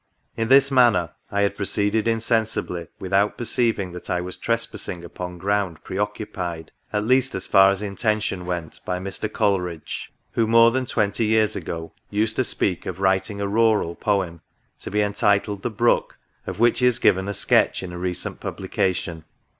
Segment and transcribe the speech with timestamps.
[0.35, 5.37] In this manner I had proceeded insensibly, without perceiving that I was tres passing upon
[5.37, 9.31] ground pre occupied, at least as far as inten tion went, by Mr.
[9.31, 14.41] Coleridge; who, more than twenty years ago, used to speak of writing a rural Poem,
[14.79, 18.39] to be entitled" The Brook," of which he has given a sketch in a recent
[18.39, 19.23] publication.